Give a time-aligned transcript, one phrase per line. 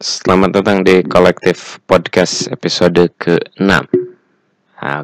[0.00, 3.68] Selamat datang di kolektif podcast episode ke-6.
[3.68, 3.84] Nah,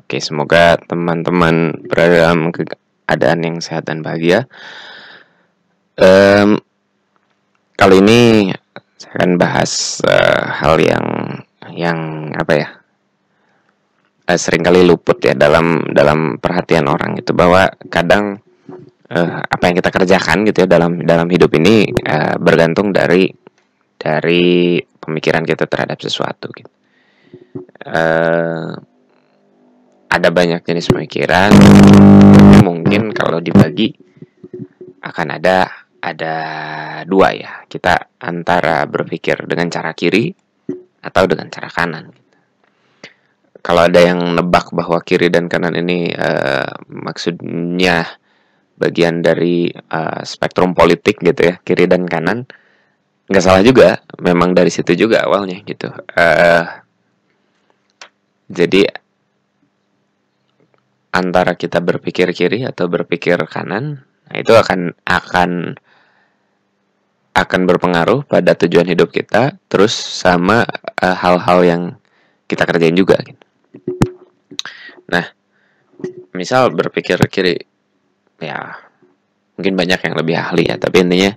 [0.00, 4.48] Oke, semoga teman-teman berada dalam keadaan yang sehat dan bahagia.
[6.00, 6.56] Um,
[7.76, 8.48] Kali ini
[8.96, 11.04] saya akan bahas uh, hal yang
[11.76, 12.68] yang apa ya
[14.32, 18.40] uh, sering kali luput ya dalam dalam perhatian orang itu bahwa kadang
[19.12, 23.44] uh, apa yang kita kerjakan gitu ya dalam dalam hidup ini uh, bergantung dari
[23.96, 26.70] dari pemikiran kita terhadap sesuatu gitu.
[27.86, 28.76] Uh,
[30.06, 31.52] ada banyak jenis pemikiran
[32.64, 33.92] mungkin kalau dibagi
[35.02, 35.68] akan ada
[36.00, 36.36] ada
[37.04, 40.30] dua ya kita antara berpikir dengan cara kiri
[41.02, 42.14] atau dengan cara kanan
[43.60, 48.06] kalau ada yang nebak bahwa kiri dan kanan ini uh, maksudnya
[48.78, 52.46] bagian dari uh, spektrum politik gitu ya kiri dan kanan
[53.26, 56.64] nggak salah juga memang dari situ juga awalnya gitu uh,
[58.46, 58.86] jadi
[61.10, 65.74] antara kita berpikir kiri atau berpikir kanan nah itu akan akan
[67.36, 70.64] akan berpengaruh pada tujuan hidup kita terus sama
[71.04, 71.82] eh, hal-hal uh, yang
[72.48, 73.44] kita kerjain juga gitu.
[75.04, 75.24] nah
[76.32, 77.60] misal berpikir kiri
[78.40, 78.80] ya
[79.56, 81.36] mungkin banyak yang lebih ahli ya tapi intinya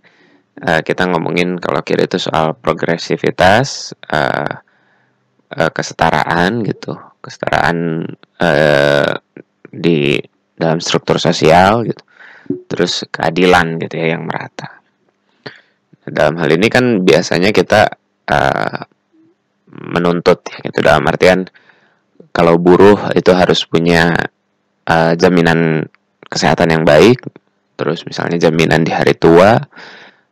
[0.63, 4.53] uh, kita ngomongin kalau kiri itu soal progresivitas, uh,
[5.55, 8.07] uh, kesetaraan gitu, kesetaraan
[8.39, 9.11] uh,
[9.69, 10.19] di
[10.59, 12.03] dalam struktur sosial gitu,
[12.67, 14.79] terus keadilan gitu ya yang merata.
[16.09, 17.85] Dalam hal ini kan biasanya kita
[18.27, 18.81] uh,
[19.69, 20.81] menuntut ya gitu.
[20.81, 21.45] Dalam artian
[22.33, 24.17] kalau buruh itu harus punya
[24.89, 25.85] uh, jaminan
[26.25, 27.21] kesehatan yang baik,
[27.77, 29.57] terus misalnya jaminan di hari tua,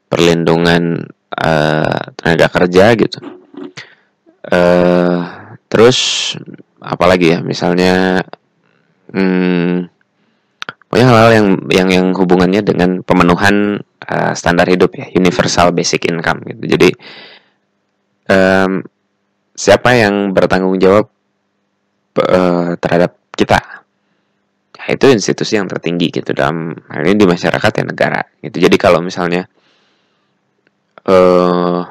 [0.08, 3.20] perlindungan uh, tenaga kerja gitu.
[4.48, 5.20] Uh,
[5.68, 6.34] terus
[6.80, 7.40] apalagi ya?
[7.44, 8.24] Misalnya
[9.12, 9.88] hmm,
[10.88, 16.44] pokoknya hal-hal yang yang yang hubungannya dengan pemenuhan uh, standar hidup ya universal basic income
[16.48, 16.64] gitu.
[16.64, 16.90] Jadi
[18.32, 18.84] um,
[19.58, 21.12] siapa yang bertanggung jawab
[22.24, 23.60] uh, terhadap kita?
[24.78, 28.64] Ya, itu institusi yang tertinggi gitu dalam hal ini di masyarakat ya negara gitu.
[28.64, 29.50] Jadi kalau misalnya
[31.08, 31.82] uh,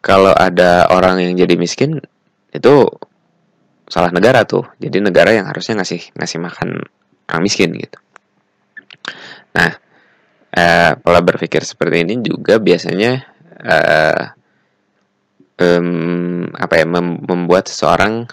[0.00, 2.00] kalau ada orang yang jadi miskin
[2.50, 2.74] itu
[3.86, 4.66] salah negara tuh.
[4.80, 6.82] Jadi negara yang harusnya ngasih ngasih makan
[7.30, 7.98] orang miskin gitu.
[9.54, 9.70] Nah
[10.56, 13.22] uh, pola berpikir seperti ini juga biasanya
[13.62, 14.24] uh,
[15.60, 18.26] um, apa ya mem membuat seseorang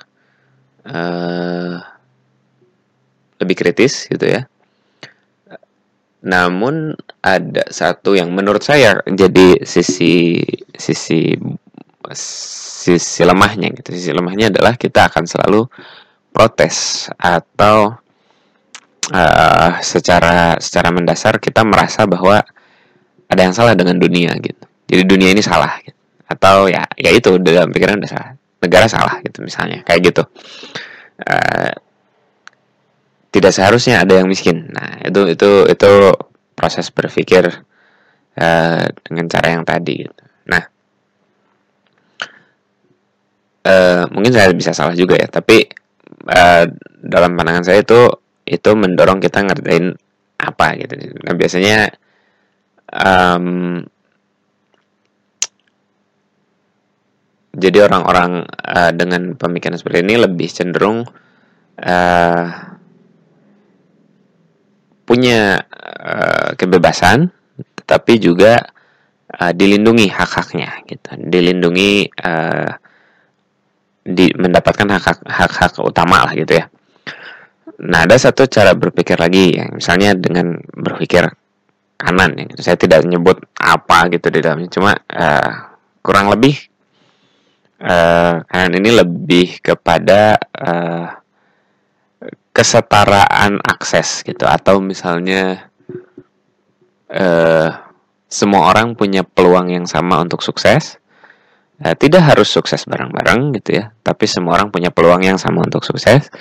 [0.88, 1.78] uh,
[3.38, 4.50] lebih kritis gitu ya
[6.28, 6.92] namun
[7.24, 10.44] ada satu yang menurut saya jadi sisi
[10.76, 11.32] sisi
[12.12, 13.96] sisi lemahnya gitu.
[13.96, 15.64] Sisi lemahnya adalah kita akan selalu
[16.36, 17.96] protes atau
[19.16, 22.44] uh, secara secara mendasar kita merasa bahwa
[23.28, 24.64] ada yang salah dengan dunia gitu.
[24.88, 25.96] Jadi dunia ini salah gitu.
[26.28, 28.32] Atau ya ya itu dalam pikiran udah salah.
[28.58, 30.24] Negara salah gitu misalnya kayak gitu.
[31.24, 31.72] Uh,
[33.32, 34.57] tidak seharusnya ada yang miskin.
[34.68, 35.92] Nah, itu itu itu
[36.58, 37.48] proses berpikir
[38.36, 40.04] uh, dengan cara yang tadi.
[40.04, 40.24] Gitu.
[40.50, 40.64] Nah,
[43.68, 45.68] uh, mungkin saya bisa salah juga ya, tapi
[46.28, 46.64] uh,
[47.00, 48.10] dalam pandangan saya itu
[48.48, 49.96] itu mendorong kita ngerjain
[50.40, 50.94] apa gitu.
[51.24, 51.92] Nah, biasanya
[52.94, 53.84] um,
[57.58, 61.04] jadi orang-orang uh, dengan pemikiran seperti ini lebih cenderung
[61.82, 62.77] uh,
[65.08, 67.32] punya uh, kebebasan
[67.80, 68.60] tetapi juga
[69.32, 71.10] uh, dilindungi hak-haknya gitu.
[71.16, 72.72] Dilindungi uh,
[74.04, 74.88] di mendapatkan
[75.28, 76.68] hak-hak utama lah gitu ya.
[77.88, 81.28] Nah ada satu cara berpikir lagi yang misalnya dengan berpikir
[81.98, 84.70] kanan ya saya tidak menyebut apa gitu di dalamnya.
[84.72, 85.52] Cuma uh,
[86.04, 86.56] kurang lebih
[87.84, 91.08] uh, kanan ini lebih kepada uh,
[92.54, 94.50] kesetaraan akses gitu.
[94.50, 95.70] Atau misalnya
[97.12, 97.70] eh,
[98.28, 100.98] semua orang punya peluang yang sama untuk sukses.
[101.78, 103.94] Eh, tidak harus sukses bareng-bareng gitu ya.
[104.02, 106.34] Tapi semua orang punya peluang yang sama untuk sukses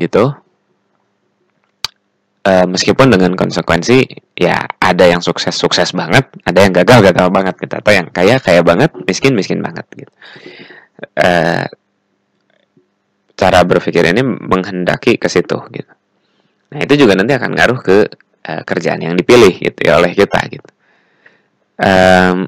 [0.00, 0.32] gitu.
[2.42, 4.02] Eh, meskipun dengan konsekuensi
[4.34, 7.74] ya ada yang sukses sukses banget ada yang gagal gagal banget gitu.
[7.78, 10.12] Atau yang kaya kaya banget miskin miskin banget gitu.
[11.20, 11.68] Eh,
[13.42, 15.92] cara berpikir ini menghendaki ke situ gitu.
[16.70, 17.98] Nah itu juga nanti akan ngaruh ke
[18.46, 20.70] uh, kerjaan yang dipilih gitu ya oleh kita gitu.
[21.82, 22.46] Um,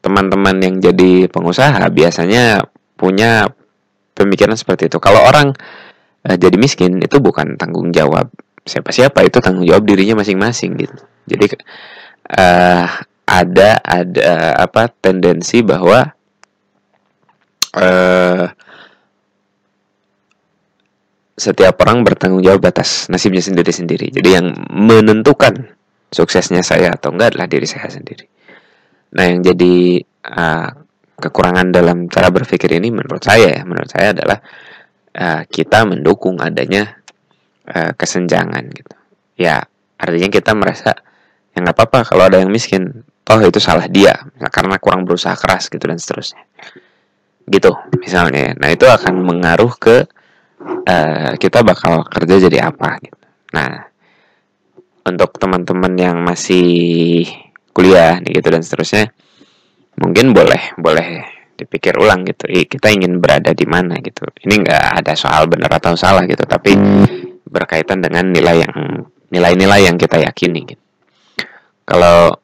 [0.00, 2.64] teman-teman yang jadi pengusaha biasanya
[2.96, 3.52] punya
[4.16, 4.96] pemikiran seperti itu.
[4.96, 5.52] Kalau orang
[6.24, 8.32] uh, jadi miskin itu bukan tanggung jawab
[8.64, 10.96] siapa-siapa, itu tanggung jawab dirinya masing-masing gitu.
[11.28, 11.60] Jadi
[12.32, 12.88] uh,
[13.28, 16.10] ada ada apa tendensi bahwa
[21.40, 24.12] setiap orang bertanggung jawab atas nasibnya sendiri-sendiri.
[24.12, 25.72] Jadi yang menentukan
[26.12, 28.28] suksesnya saya atau enggak adalah diri saya sendiri.
[29.16, 30.68] Nah, yang jadi uh,
[31.16, 34.38] kekurangan dalam cara berpikir ini menurut saya ya, menurut saya adalah
[35.16, 37.00] uh, kita mendukung adanya
[37.72, 38.94] uh, kesenjangan gitu.
[39.40, 39.64] Ya,
[39.96, 40.92] artinya kita merasa
[41.56, 44.12] ya nggak apa-apa kalau ada yang miskin, toh itu salah dia
[44.52, 46.44] karena kurang berusaha keras gitu dan seterusnya.
[47.48, 48.52] Gitu misalnya.
[48.60, 50.04] Nah, itu akan mengaruh ke
[50.62, 53.26] uh, kita bakal kerja jadi apa gitu.
[53.56, 53.90] Nah,
[55.08, 57.26] untuk teman-teman yang masih
[57.72, 59.14] kuliah gitu dan seterusnya
[59.96, 61.08] mungkin boleh boleh
[61.56, 64.28] dipikir ulang gitu kita ingin berada di mana gitu.
[64.44, 66.76] Ini nggak ada soal benar atau salah gitu tapi
[67.44, 68.74] berkaitan dengan nilai yang
[69.30, 70.84] nilai-nilai yang kita yakini gitu.
[71.84, 72.38] Kalau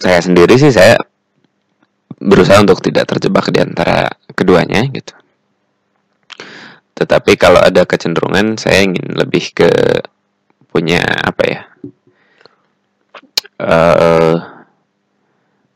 [0.00, 0.96] saya sendiri sih saya
[2.18, 5.12] berusaha untuk tidak terjebak di antara keduanya gitu
[6.94, 9.70] tetapi kalau ada kecenderungan saya ingin lebih ke
[10.70, 11.60] punya apa ya
[13.60, 14.36] uh,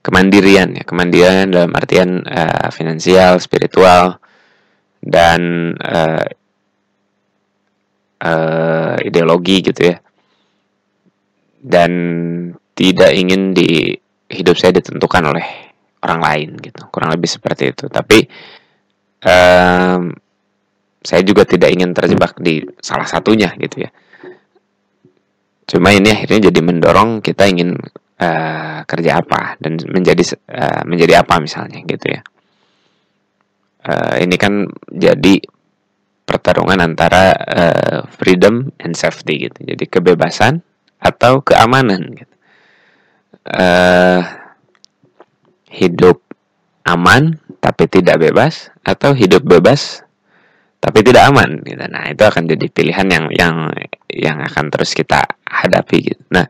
[0.02, 0.84] kemandirian ya.
[0.88, 4.18] Kemandirian dalam artian uh, finansial spiritual
[4.98, 6.26] dan uh,
[8.22, 9.96] uh, ideologi gitu ya.
[11.58, 11.92] Dan
[12.72, 13.92] tidak ingin di
[14.30, 15.46] hidup saya ditentukan oleh
[16.06, 16.86] orang lain gitu.
[16.88, 17.90] Kurang lebih seperti itu.
[17.90, 18.22] Tapi
[19.26, 20.14] um,
[21.02, 23.90] saya juga tidak ingin terjebak di salah satunya gitu ya.
[25.68, 27.76] Cuma ini akhirnya jadi mendorong kita ingin
[28.18, 32.22] uh, kerja apa dan menjadi uh, menjadi apa misalnya gitu ya.
[33.84, 35.38] Uh, ini kan jadi
[36.28, 39.64] pertarungan antara uh, freedom and safety gitu.
[39.64, 40.60] Jadi kebebasan
[40.98, 42.34] atau keamanan gitu.
[43.48, 44.20] Uh,
[45.72, 46.20] hidup
[46.84, 50.04] aman tapi tidak bebas atau hidup bebas
[50.78, 51.84] tapi tidak aman gitu.
[51.90, 53.54] Nah, itu akan jadi pilihan yang yang
[54.08, 56.22] yang akan terus kita hadapi gitu.
[56.30, 56.46] Nah,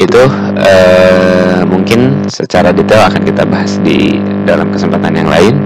[0.00, 0.22] itu
[0.56, 5.56] uh, mungkin secara detail akan kita bahas di dalam kesempatan yang lain.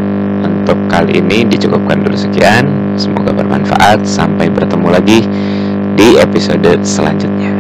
[0.45, 2.69] Untuk kali ini dicukupkan dulu sekian.
[3.01, 4.05] Semoga bermanfaat.
[4.05, 5.25] Sampai bertemu lagi
[5.97, 7.54] di episode selanjutnya.